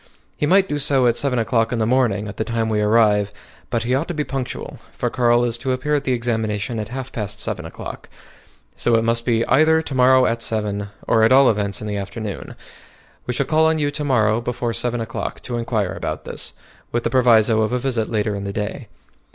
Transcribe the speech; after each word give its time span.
He 0.35 0.47
might 0.47 0.67
do 0.67 0.79
so 0.79 1.05
at 1.05 1.15
seven 1.15 1.37
o'clock 1.37 1.71
in 1.71 1.77
the 1.77 1.85
morning, 1.85 2.27
at 2.27 2.37
the 2.37 2.43
time 2.43 2.69
we 2.69 2.81
arrive; 2.81 3.31
but 3.69 3.83
he 3.83 3.93
ought 3.93 4.07
to 4.07 4.15
be 4.15 4.23
punctual, 4.23 4.79
for 4.91 5.11
Carl 5.11 5.43
is 5.43 5.59
to 5.59 5.73
appear 5.73 5.93
at 5.93 6.05
the 6.05 6.11
examination 6.11 6.79
at 6.79 6.87
half 6.87 7.11
past 7.11 7.39
seven 7.39 7.67
o'clock. 7.67 8.09
So 8.75 8.95
it 8.95 9.03
must 9.03 9.25
be 9.27 9.45
either 9.45 9.79
to 9.83 9.93
morrow 9.93 10.25
at 10.25 10.41
seven, 10.41 10.89
or 11.07 11.21
at 11.23 11.31
all 11.31 11.51
events 11.51 11.81
in 11.81 11.87
the 11.87 11.97
afternoon. 11.97 12.55
We 13.27 13.35
shall 13.35 13.45
call 13.45 13.67
on 13.67 13.77
you 13.77 13.91
to 13.91 14.03
morrow 14.03 14.41
before 14.41 14.73
seven 14.73 15.01
o'clock 15.01 15.39
to 15.43 15.57
inquire 15.57 15.91
about 15.93 16.25
this, 16.25 16.53
with 16.91 17.03
the 17.03 17.11
proviso 17.11 17.61
of 17.61 17.71
a 17.71 17.77
visit 17.77 18.09
later 18.09 18.33
in 18.33 18.43
the 18.43 18.51
day. 18.53 18.87